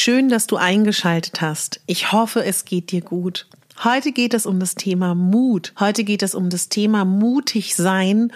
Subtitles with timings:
[0.00, 1.80] Schön, dass du eingeschaltet hast.
[1.86, 3.46] Ich hoffe, es geht dir gut.
[3.84, 5.72] Heute geht es um das Thema Mut.
[5.78, 8.32] Heute geht es um das Thema mutig sein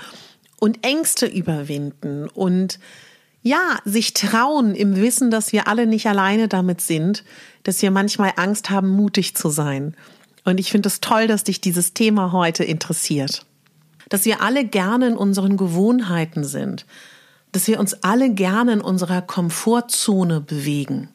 [0.60, 2.78] und Ängste überwinden und
[3.42, 7.24] ja, sich trauen im Wissen, dass wir alle nicht alleine damit sind,
[7.62, 9.94] dass wir manchmal Angst haben, mutig zu sein.
[10.44, 13.44] Und ich finde es toll, dass dich dieses Thema heute interessiert.
[14.08, 16.86] Dass wir alle gerne in unseren Gewohnheiten sind.
[17.52, 21.10] Dass wir uns alle gerne in unserer Komfortzone bewegen.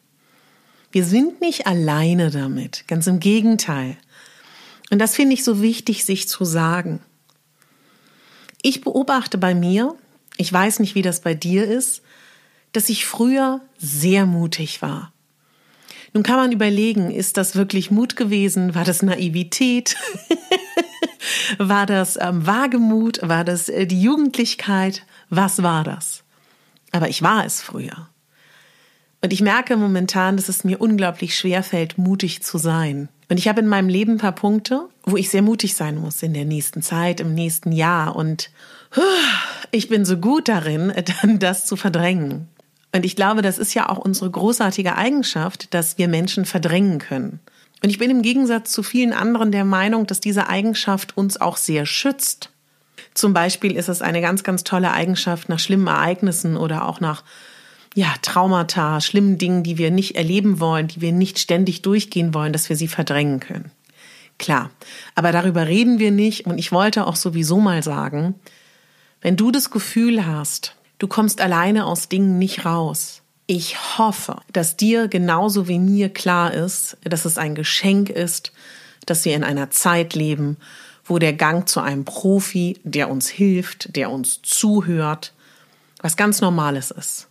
[0.92, 3.96] Wir sind nicht alleine damit, ganz im Gegenteil.
[4.90, 7.00] Und das finde ich so wichtig, sich zu sagen.
[8.62, 9.94] Ich beobachte bei mir,
[10.36, 12.02] ich weiß nicht, wie das bei dir ist,
[12.72, 15.12] dass ich früher sehr mutig war.
[16.12, 18.74] Nun kann man überlegen, ist das wirklich Mut gewesen?
[18.74, 19.96] War das Naivität?
[21.58, 23.20] war das ähm, Wagemut?
[23.22, 25.04] War das äh, die Jugendlichkeit?
[25.28, 26.24] Was war das?
[26.90, 28.08] Aber ich war es früher.
[29.22, 33.08] Und ich merke momentan, dass es mir unglaublich schwer fällt, mutig zu sein.
[33.28, 36.22] Und ich habe in meinem Leben ein paar Punkte, wo ich sehr mutig sein muss
[36.22, 38.16] in der nächsten Zeit, im nächsten Jahr.
[38.16, 38.50] Und
[39.70, 40.92] ich bin so gut darin,
[41.22, 42.48] dann das zu verdrängen.
[42.92, 47.40] Und ich glaube, das ist ja auch unsere großartige Eigenschaft, dass wir Menschen verdrängen können.
[47.82, 51.56] Und ich bin im Gegensatz zu vielen anderen der Meinung, dass diese Eigenschaft uns auch
[51.56, 52.50] sehr schützt.
[53.14, 57.22] Zum Beispiel ist es eine ganz, ganz tolle Eigenschaft nach schlimmen Ereignissen oder auch nach
[57.94, 62.52] ja, Traumata, schlimmen Dingen, die wir nicht erleben wollen, die wir nicht ständig durchgehen wollen,
[62.52, 63.72] dass wir sie verdrängen können.
[64.38, 64.70] Klar,
[65.14, 68.34] aber darüber reden wir nicht und ich wollte auch sowieso mal sagen,
[69.20, 74.76] wenn du das Gefühl hast, du kommst alleine aus Dingen nicht raus, ich hoffe, dass
[74.76, 78.52] dir genauso wie mir klar ist, dass es ein Geschenk ist,
[79.06, 80.56] dass wir in einer Zeit leben,
[81.04, 85.32] wo der Gang zu einem Profi, der uns hilft, der uns zuhört,
[86.00, 87.26] was ganz Normales ist.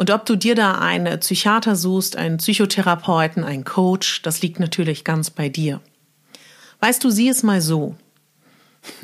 [0.00, 5.04] Und ob du dir da einen Psychiater suchst, einen Psychotherapeuten, einen Coach, das liegt natürlich
[5.04, 5.82] ganz bei dir.
[6.80, 7.96] Weißt du, sieh es mal so.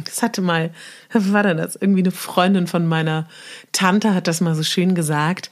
[0.02, 0.72] Das hatte mal,
[1.12, 1.76] was war denn das?
[1.76, 3.28] Irgendwie eine Freundin von meiner
[3.72, 5.50] Tante hat das mal so schön gesagt.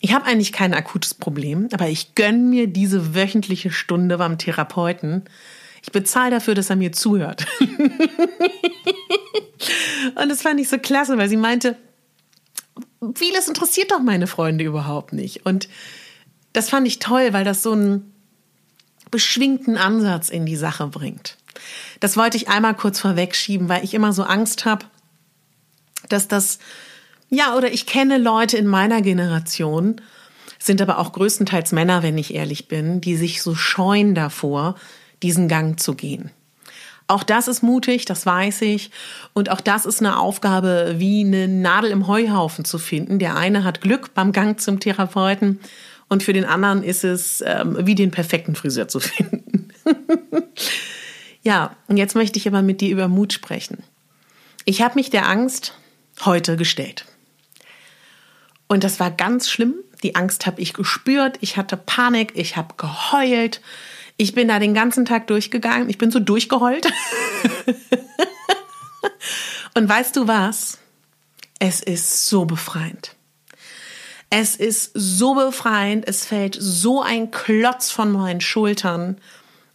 [0.00, 5.26] Ich habe eigentlich kein akutes Problem, aber ich gönne mir diese wöchentliche Stunde beim Therapeuten.
[5.84, 7.46] Ich bezahle dafür, dass er mir zuhört.
[10.16, 11.76] Und das fand ich so klasse, weil sie meinte,
[13.14, 15.46] vieles interessiert doch meine Freunde überhaupt nicht.
[15.46, 15.68] Und
[16.52, 18.12] das fand ich toll, weil das so einen
[19.10, 21.36] beschwingten Ansatz in die Sache bringt.
[22.00, 24.86] Das wollte ich einmal kurz vorwegschieben, weil ich immer so Angst habe,
[26.08, 26.58] dass das,
[27.30, 30.00] ja, oder ich kenne Leute in meiner Generation,
[30.58, 34.76] sind aber auch größtenteils Männer, wenn ich ehrlich bin, die sich so scheuen davor,
[35.22, 36.30] diesen Gang zu gehen.
[37.08, 38.90] Auch das ist mutig, das weiß ich.
[39.32, 43.18] Und auch das ist eine Aufgabe, wie eine Nadel im Heuhaufen zu finden.
[43.18, 45.60] Der eine hat Glück beim Gang zum Therapeuten
[46.08, 49.68] und für den anderen ist es ähm, wie den perfekten Friseur zu finden.
[51.42, 53.82] ja, und jetzt möchte ich aber mit dir über Mut sprechen.
[54.64, 55.74] Ich habe mich der Angst
[56.24, 57.04] heute gestellt.
[58.68, 59.74] Und das war ganz schlimm.
[60.02, 61.38] Die Angst habe ich gespürt.
[61.40, 62.32] Ich hatte Panik.
[62.34, 63.60] Ich habe geheult.
[64.16, 65.90] Ich bin da den ganzen Tag durchgegangen.
[65.90, 66.86] Ich bin so durchgeheult.
[69.74, 70.78] Und weißt du was?
[71.58, 73.14] Es ist so befreiend.
[74.30, 76.08] Es ist so befreiend.
[76.08, 79.18] Es fällt so ein Klotz von meinen Schultern.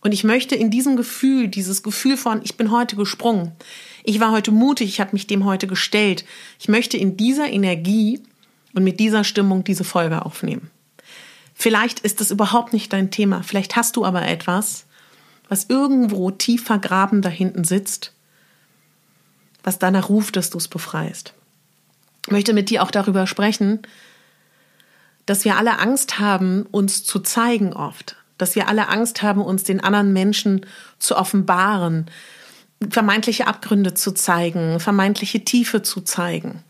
[0.01, 3.51] Und ich möchte in diesem Gefühl, dieses Gefühl von, ich bin heute gesprungen.
[4.03, 4.89] Ich war heute mutig.
[4.89, 6.25] Ich habe mich dem heute gestellt.
[6.59, 8.19] Ich möchte in dieser Energie
[8.73, 10.71] und mit dieser Stimmung diese Folge aufnehmen.
[11.61, 14.85] Vielleicht ist es überhaupt nicht dein Thema, vielleicht hast du aber etwas,
[15.47, 18.13] was irgendwo tief vergraben da hinten sitzt,
[19.61, 21.35] was danach ruft, dass du es befreist.
[22.25, 23.83] Ich möchte mit dir auch darüber sprechen,
[25.27, 29.63] dass wir alle Angst haben, uns zu zeigen oft, dass wir alle Angst haben, uns
[29.63, 30.65] den anderen Menschen
[30.97, 32.09] zu offenbaren,
[32.89, 36.63] vermeintliche Abgründe zu zeigen, vermeintliche Tiefe zu zeigen.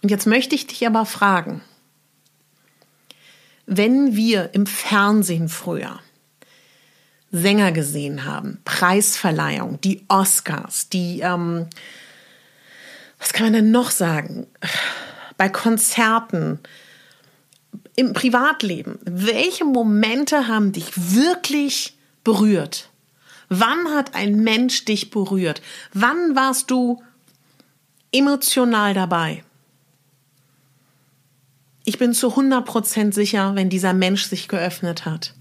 [0.00, 1.60] Und jetzt möchte ich dich aber fragen,
[3.66, 6.00] wenn wir im Fernsehen früher
[7.32, 11.66] Sänger gesehen haben, Preisverleihung, die Oscars, die, ähm,
[13.18, 14.46] was kann man denn noch sagen,
[15.36, 16.60] bei Konzerten,
[17.96, 22.90] im Privatleben, welche Momente haben dich wirklich berührt?
[23.48, 25.62] Wann hat ein Mensch dich berührt?
[25.92, 27.02] Wann warst du
[28.12, 29.44] emotional dabei?
[31.88, 35.34] Ich bin zu 100% sicher, wenn dieser Mensch sich geöffnet hat.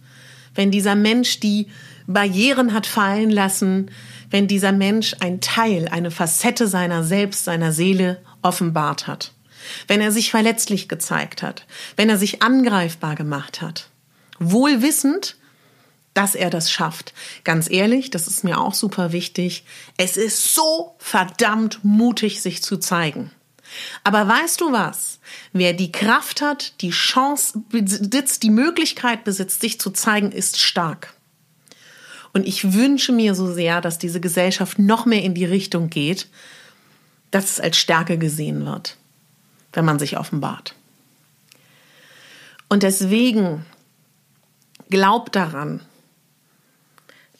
[0.53, 1.67] Wenn dieser Mensch die
[2.05, 3.89] Barrieren hat fallen lassen,
[4.29, 9.33] wenn dieser Mensch ein Teil, eine Facette seiner selbst, seiner Seele offenbart hat.
[9.87, 11.65] Wenn er sich verletzlich gezeigt hat,
[11.95, 13.89] wenn er sich angreifbar gemacht hat.
[14.37, 15.37] Wohl wissend,
[16.13, 17.15] dass er das schafft.
[17.43, 19.65] Ganz ehrlich, das ist mir auch super wichtig.
[19.97, 23.31] Es ist so verdammt mutig, sich zu zeigen.
[24.03, 25.19] Aber weißt du was?
[25.53, 31.13] Wer die Kraft hat, die Chance besitzt, die Möglichkeit besitzt, sich zu zeigen, ist stark.
[32.33, 36.27] Und ich wünsche mir so sehr, dass diese Gesellschaft noch mehr in die Richtung geht,
[37.31, 38.97] dass es als Stärke gesehen wird,
[39.73, 40.75] wenn man sich offenbart.
[42.67, 43.65] Und deswegen
[44.89, 45.81] glaub daran,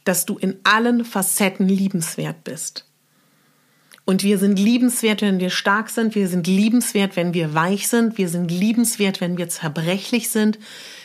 [0.06, 2.86] dass du in allen Facetten liebenswert bist.
[4.06, 6.14] Und wir sind liebenswert, wenn wir stark sind.
[6.14, 8.20] Wir sind liebenswert, wenn wir weich sind.
[8.20, 10.60] Wir sind liebenswert, wenn wir zerbrechlich sind.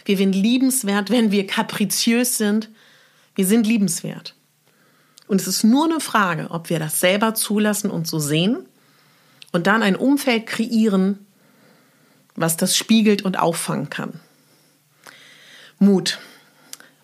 [0.04, 2.68] Wir sind liebenswert, wenn wir kapriziös sind.
[3.34, 4.34] Wir sind liebenswert.
[5.26, 8.66] Und es ist nur eine Frage, ob wir das selber zulassen und so sehen
[9.52, 11.24] und dann ein Umfeld kreieren,
[12.34, 14.20] was das spiegelt und auffangen kann.
[15.78, 16.18] Mut.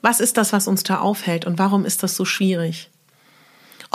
[0.02, 2.90] Was ist das, was uns da aufhält und warum ist das so schwierig?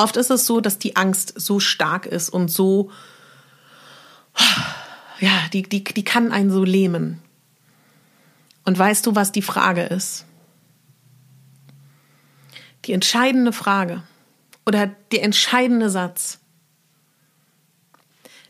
[0.02, 2.90] Oft ist es so, dass die Angst so stark ist und so,
[5.20, 7.22] ja, die, die, die kann einen so lähmen.
[8.66, 10.26] Und weißt du, was die Frage ist?
[12.86, 14.02] Die entscheidende Frage
[14.66, 16.40] oder der entscheidende Satz.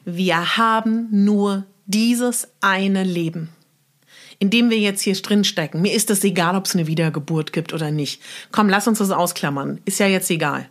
[0.05, 3.49] Wir haben nur dieses eine Leben,
[4.39, 5.81] in dem wir jetzt hier drin stecken.
[5.81, 8.21] Mir ist es egal, ob es eine Wiedergeburt gibt oder nicht.
[8.53, 9.81] Komm, lass uns das ausklammern.
[9.83, 10.69] Ist ja jetzt egal.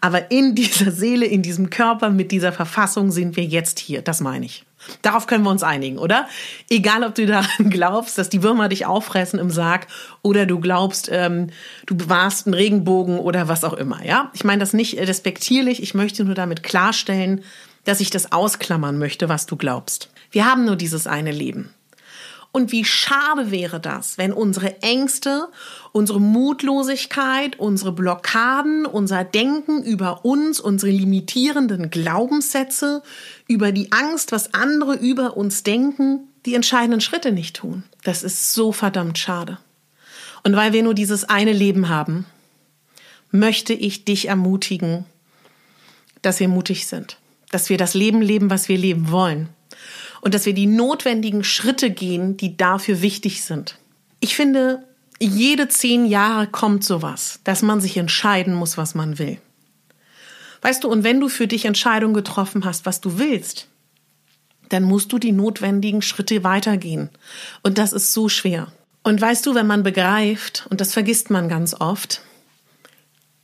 [0.00, 4.02] Aber in dieser Seele, in diesem Körper, mit dieser Verfassung sind wir jetzt hier.
[4.02, 4.64] Das meine ich.
[5.02, 6.28] Darauf können wir uns einigen, oder?
[6.68, 9.86] Egal, ob du daran glaubst, dass die Würmer dich auffressen im Sarg
[10.22, 11.48] oder du glaubst, ähm,
[11.86, 14.30] du bewahrst einen Regenbogen oder was auch immer, ja?
[14.34, 15.82] Ich meine das nicht respektierlich.
[15.82, 17.42] Ich möchte nur damit klarstellen,
[17.84, 20.10] dass ich das ausklammern möchte, was du glaubst.
[20.30, 21.70] Wir haben nur dieses eine Leben.
[22.54, 25.48] Und wie schade wäre das, wenn unsere Ängste,
[25.90, 33.02] unsere Mutlosigkeit, unsere Blockaden, unser Denken über uns, unsere limitierenden Glaubenssätze,
[33.48, 37.82] über die Angst, was andere über uns denken, die entscheidenden Schritte nicht tun.
[38.04, 39.58] Das ist so verdammt schade.
[40.44, 42.24] Und weil wir nur dieses eine Leben haben,
[43.32, 45.06] möchte ich dich ermutigen,
[46.22, 47.18] dass wir mutig sind,
[47.50, 49.48] dass wir das Leben leben, was wir leben wollen
[50.24, 53.78] und dass wir die notwendigen Schritte gehen, die dafür wichtig sind.
[54.20, 54.82] Ich finde,
[55.20, 59.36] jede zehn Jahre kommt sowas, dass man sich entscheiden muss, was man will.
[60.62, 63.68] Weißt du, und wenn du für dich Entscheidungen getroffen hast, was du willst,
[64.70, 67.10] dann musst du die notwendigen Schritte weitergehen.
[67.62, 68.68] Und das ist so schwer.
[69.02, 72.22] Und weißt du, wenn man begreift, und das vergisst man ganz oft,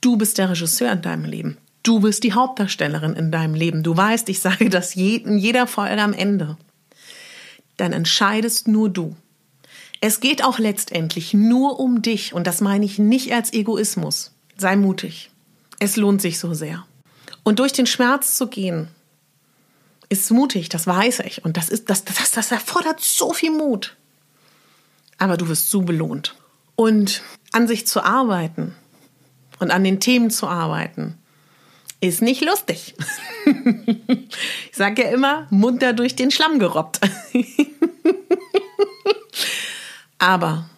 [0.00, 1.58] du bist der Regisseur in deinem Leben.
[1.82, 3.82] Du bist die Hauptdarstellerin in deinem Leben.
[3.82, 6.56] Du weißt, ich sage das in jeder Folge am Ende
[7.80, 9.16] dann entscheidest nur du.
[10.00, 14.32] Es geht auch letztendlich nur um dich und das meine ich nicht als Egoismus.
[14.56, 15.30] Sei mutig.
[15.78, 16.87] Es lohnt sich so sehr.
[17.42, 18.88] Und durch den Schmerz zu gehen,
[20.08, 21.44] ist mutig, das weiß ich.
[21.44, 23.96] Und das, ist, das, das, das erfordert so viel Mut.
[25.18, 26.34] Aber du wirst so belohnt.
[26.76, 27.22] Und
[27.52, 28.75] an sich zu arbeiten
[29.58, 31.16] und an den Themen zu arbeiten,
[32.00, 32.95] ist nicht lustig.
[33.47, 37.00] ich sage ja immer, munter durch den Schlamm gerobbt.
[40.19, 40.69] Aber,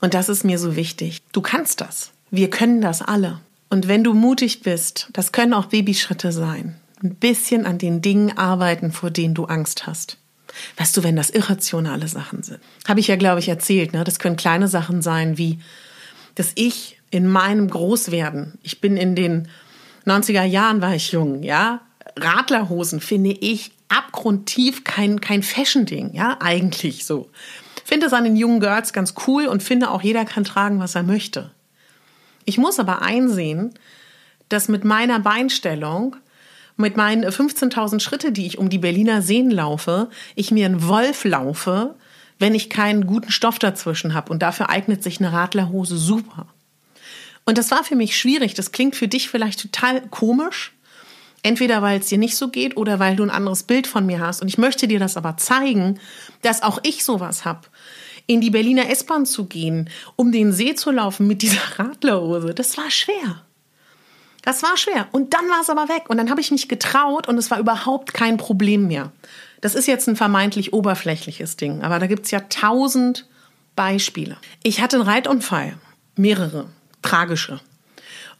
[0.00, 2.12] und das ist mir so wichtig, du kannst das.
[2.30, 3.40] Wir können das alle.
[3.70, 8.36] Und wenn du mutig bist, das können auch Babyschritte sein, ein bisschen an den Dingen
[8.36, 10.18] arbeiten, vor denen du Angst hast.
[10.76, 14.02] Weißt du, wenn das irrationale Sachen sind, habe ich ja, glaube ich, erzählt, ne?
[14.04, 15.58] das können kleine Sachen sein, wie,
[16.34, 19.48] dass ich in meinem Großwerden, ich bin in den
[20.10, 21.80] 90er Jahren war ich jung, ja,
[22.16, 27.30] Radlerhosen finde ich abgrundtief kein, kein Fashion-Ding, ja, eigentlich so.
[27.84, 30.94] Finde es an den jungen Girls ganz cool und finde auch, jeder kann tragen, was
[30.94, 31.50] er möchte.
[32.44, 33.72] Ich muss aber einsehen,
[34.48, 36.16] dass mit meiner Beinstellung,
[36.76, 41.24] mit meinen 15.000 Schritte, die ich um die Berliner Seen laufe, ich mir einen Wolf
[41.24, 41.94] laufe,
[42.38, 44.30] wenn ich keinen guten Stoff dazwischen habe.
[44.32, 46.46] Und dafür eignet sich eine Radlerhose super.
[47.48, 48.52] Und das war für mich schwierig.
[48.52, 50.74] Das klingt für dich vielleicht total komisch.
[51.42, 54.20] Entweder weil es dir nicht so geht oder weil du ein anderes Bild von mir
[54.20, 54.42] hast.
[54.42, 55.98] Und ich möchte dir das aber zeigen,
[56.42, 57.62] dass auch ich sowas habe.
[58.26, 62.76] In die Berliner S-Bahn zu gehen, um den See zu laufen mit dieser Radlerhose, das
[62.76, 63.42] war schwer.
[64.42, 65.08] Das war schwer.
[65.12, 66.10] Und dann war es aber weg.
[66.10, 69.10] Und dann habe ich mich getraut und es war überhaupt kein Problem mehr.
[69.62, 73.26] Das ist jetzt ein vermeintlich oberflächliches Ding, aber da gibt es ja tausend
[73.74, 74.36] Beispiele.
[74.62, 75.78] Ich hatte einen Reitunfall,
[76.14, 76.68] mehrere,
[77.02, 77.60] tragische.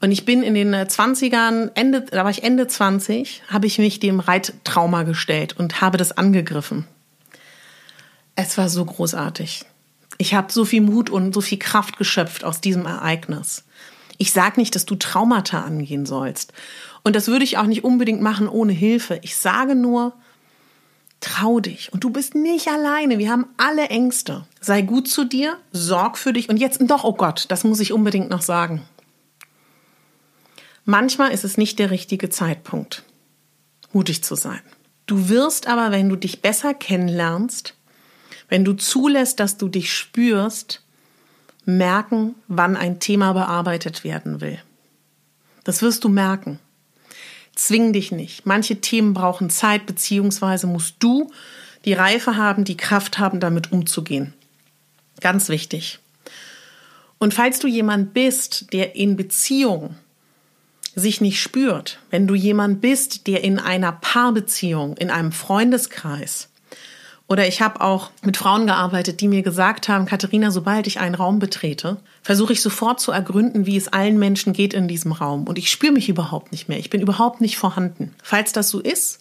[0.01, 3.99] Und ich bin in den 20ern, Ende, da war ich Ende 20, habe ich mich
[3.99, 6.87] dem Reittrauma gestellt und habe das angegriffen.
[8.37, 9.65] Es war so großartig.
[10.19, 13.65] Ich habe so viel Mut und so viel Kraft geschöpft aus diesem Ereignis.
[14.19, 16.53] Ich sage nicht, dass du Traumata angehen sollst.
[17.03, 19.19] Und das würde ich auch nicht unbedingt machen ohne Hilfe.
[19.23, 20.13] Ich sage nur,
[21.21, 21.93] trau dich.
[21.93, 23.19] Und du bist nicht alleine.
[23.19, 24.47] Wir haben alle Ängste.
[24.61, 26.49] Sei gut zu dir, sorg für dich.
[26.49, 28.83] Und jetzt doch, oh Gott, das muss ich unbedingt noch sagen.
[30.85, 33.03] Manchmal ist es nicht der richtige Zeitpunkt,
[33.93, 34.61] mutig zu sein.
[35.07, 37.75] Du wirst aber, wenn du dich besser kennenlernst,
[38.49, 40.83] wenn du zulässt, dass du dich spürst,
[41.67, 44.59] merken, wann ein Thema bearbeitet werden will.
[45.65, 46.59] Das wirst du merken.
[47.59, 48.47] Zwing dich nicht.
[48.47, 51.33] Manche Themen brauchen Zeit, beziehungsweise musst du
[51.85, 54.33] die Reife haben, die Kraft haben, damit umzugehen.
[55.21, 55.99] Ganz wichtig.
[57.19, 59.97] Und falls du jemand bist, der in Beziehung
[60.95, 66.48] sich nicht spürt, wenn du jemand bist, der in einer Paarbeziehung, in einem Freundeskreis
[67.29, 71.15] oder ich habe auch mit Frauen gearbeitet, die mir gesagt haben, Katharina, sobald ich einen
[71.15, 75.47] Raum betrete, versuche ich sofort zu ergründen, wie es allen Menschen geht in diesem Raum.
[75.47, 76.79] Und ich spüre mich überhaupt nicht mehr.
[76.79, 78.15] Ich bin überhaupt nicht vorhanden.
[78.23, 79.21] Falls das so ist,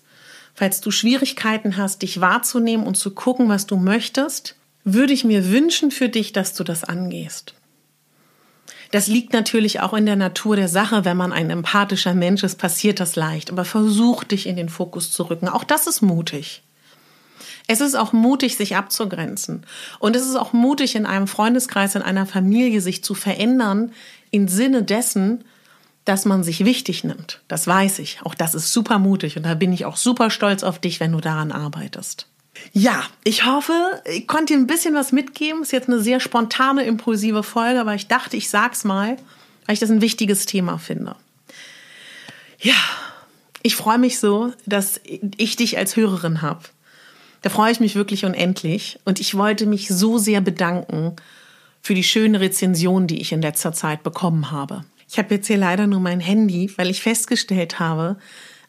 [0.55, 5.51] falls du Schwierigkeiten hast, dich wahrzunehmen und zu gucken, was du möchtest, würde ich mir
[5.51, 7.55] wünschen für dich, dass du das angehst.
[8.91, 11.03] Das liegt natürlich auch in der Natur der Sache.
[11.03, 13.51] Wenn man ein empathischer Mensch ist, passiert das leicht.
[13.51, 15.49] Aber versuch dich in den Fokus zu rücken.
[15.49, 16.63] Auch das ist mutig.
[17.67, 19.65] Es ist auch mutig, sich abzugrenzen.
[19.99, 23.91] Und es ist auch mutig, in einem Freundeskreis, in einer Familie sich zu verändern,
[24.31, 25.43] im Sinne dessen,
[26.05, 27.41] dass man sich wichtig nimmt.
[27.49, 28.19] Das weiß ich.
[28.23, 29.35] Auch das ist super mutig.
[29.35, 32.27] Und da bin ich auch super stolz auf dich, wenn du daran arbeitest.
[32.71, 33.73] Ja, ich hoffe,
[34.05, 35.61] ich konnte dir ein bisschen was mitgeben.
[35.61, 39.17] Ist jetzt eine sehr spontane, impulsive Folge, aber ich dachte, ich sag's mal,
[39.65, 41.15] weil ich das ein wichtiges Thema finde.
[42.59, 42.73] Ja,
[43.61, 46.61] ich freue mich so, dass ich dich als Hörerin habe.
[47.41, 48.99] Da freue ich mich wirklich unendlich.
[49.05, 51.15] Und ich wollte mich so sehr bedanken
[51.81, 54.83] für die schönen Rezensionen, die ich in letzter Zeit bekommen habe.
[55.09, 58.17] Ich habe jetzt hier leider nur mein Handy, weil ich festgestellt habe,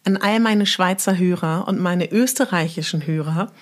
[0.04, 3.52] an all meine Schweizer Hörer und meine österreichischen Hörer,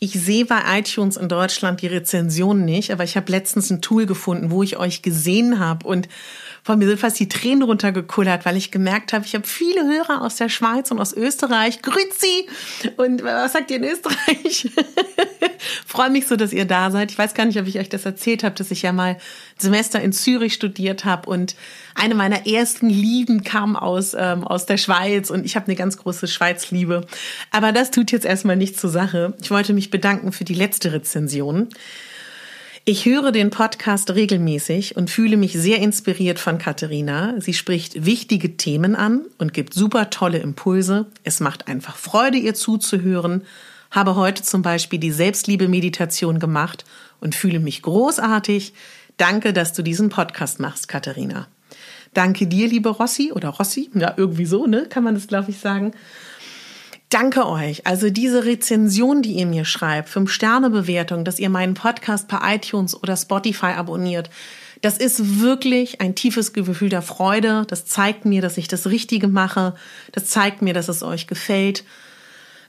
[0.00, 4.06] ich sehe bei iTunes in Deutschland die Rezension nicht, aber ich habe letztens ein Tool
[4.06, 6.08] gefunden, wo ich euch gesehen habe und
[6.62, 10.20] von mir sind fast die Tränen runtergekullert, weil ich gemerkt habe, ich habe viele Hörer
[10.20, 11.80] aus der Schweiz und aus Österreich.
[11.80, 12.46] Grüezi!
[12.96, 14.70] Und was sagt ihr in Österreich?
[15.86, 17.10] Freue mich so, dass ihr da seid.
[17.10, 19.16] Ich weiß gar nicht, ob ich euch das erzählt habe, dass ich ja mal
[19.56, 21.56] Semester in Zürich studiert habe und
[21.98, 25.96] eine meiner ersten Lieben kam aus, ähm, aus der Schweiz und ich habe eine ganz
[25.96, 27.06] große Schweizliebe.
[27.50, 29.34] Aber das tut jetzt erstmal nichts zur Sache.
[29.42, 31.68] Ich wollte mich bedanken für die letzte Rezension.
[32.84, 37.34] Ich höre den Podcast regelmäßig und fühle mich sehr inspiriert von Katharina.
[37.38, 41.06] Sie spricht wichtige Themen an und gibt super tolle Impulse.
[41.22, 43.42] Es macht einfach Freude, ihr zuzuhören.
[43.90, 46.86] Habe heute zum Beispiel die Selbstliebe-Meditation gemacht
[47.20, 48.72] und fühle mich großartig.
[49.18, 51.48] Danke, dass du diesen Podcast machst, Katharina.
[52.18, 55.60] Danke dir, liebe Rossi oder Rossi, ja, irgendwie so, ne, kann man das, glaube ich,
[55.60, 55.92] sagen.
[57.10, 57.86] Danke euch.
[57.86, 62.40] Also diese Rezension, die ihr mir schreibt, fünf Sterne Bewertung, dass ihr meinen Podcast per
[62.44, 64.30] iTunes oder Spotify abonniert.
[64.80, 67.64] Das ist wirklich ein tiefes Gefühl der Freude.
[67.68, 69.76] Das zeigt mir, dass ich das Richtige mache.
[70.10, 71.84] Das zeigt mir, dass es euch gefällt.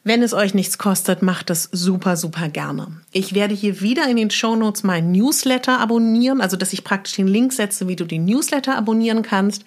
[0.03, 2.87] Wenn es euch nichts kostet, macht das super, super gerne.
[3.11, 7.17] Ich werde hier wieder in den Show Notes meinen Newsletter abonnieren, also dass ich praktisch
[7.17, 9.65] den Link setze, wie du den Newsletter abonnieren kannst.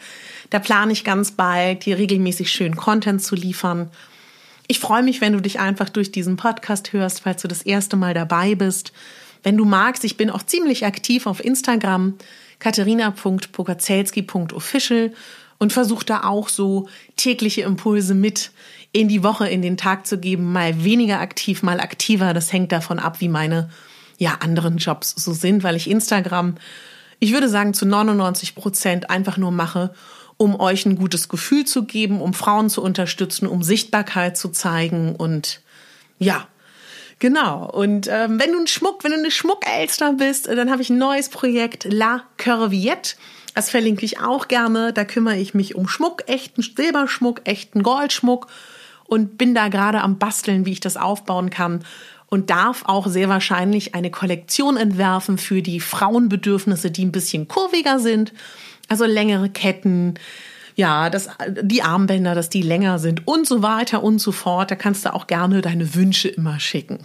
[0.49, 3.91] Da plane ich ganz bald, hier regelmäßig schön Content zu liefern.
[4.69, 7.97] Ich freue mich, wenn du dich einfach durch diesen Podcast hörst, falls du das erste
[7.97, 8.95] Mal dabei bist.
[9.43, 12.15] Wenn du magst, ich bin auch ziemlich aktiv auf Instagram,
[12.59, 15.13] katharina.pogazelski.official
[15.59, 18.51] und versuche da auch so tägliche Impulse mit
[18.93, 22.35] in die Woche, in den Tag zu geben, mal weniger aktiv, mal aktiver.
[22.35, 23.71] Das hängt davon ab, wie meine
[24.19, 26.57] ja, anderen Jobs so sind, weil ich Instagram,
[27.19, 29.95] ich würde sagen, zu 99 Prozent einfach nur mache,
[30.37, 35.17] um euch ein gutes Gefühl zu geben, um Frauen zu unterstützen, um Sichtbarkeit zu zeigen
[35.17, 35.61] und
[36.19, 36.47] ja,
[37.19, 37.71] Genau.
[37.71, 40.99] Und ähm, wenn du ein Schmuck, wenn du eine Schmuckelster bist, dann habe ich ein
[40.99, 43.15] neues Projekt La Curviette.
[43.55, 44.93] Das verlinke ich auch gerne.
[44.93, 48.49] Da kümmere ich mich um Schmuck, echten Silberschmuck, echten Goldschmuck
[49.13, 51.85] und bin da gerade am Basteln, wie ich das aufbauen kann
[52.29, 57.99] und darf auch sehr wahrscheinlich eine Kollektion entwerfen für die Frauenbedürfnisse, die ein bisschen kurviger
[57.99, 58.33] sind.
[58.89, 60.15] Also längere Ketten,
[60.77, 61.29] ja, das,
[61.61, 64.71] die Armbänder, dass die länger sind und so weiter und so fort.
[64.71, 67.01] Da kannst du auch gerne deine Wünsche immer schicken.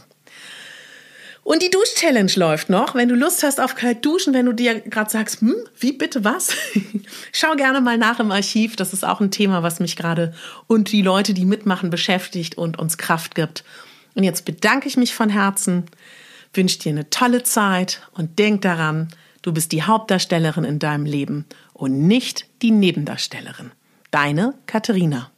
[1.47, 2.93] Und die Dusch-Challenge läuft noch.
[2.93, 6.25] Wenn du Lust hast auf kalt duschen, wenn du dir gerade sagst, hm, wie bitte
[6.25, 6.49] was?
[7.31, 8.75] Schau gerne mal nach im Archiv.
[8.75, 10.33] Das ist auch ein Thema, was mich gerade
[10.67, 13.63] und die Leute, die mitmachen, beschäftigt und uns Kraft gibt.
[14.13, 15.85] Und jetzt bedanke ich mich von Herzen,
[16.53, 19.07] wünsche dir eine tolle Zeit und denk daran,
[19.41, 23.71] du bist die Hauptdarstellerin in deinem Leben und nicht die Nebendarstellerin.
[24.11, 25.31] Deine Katharina.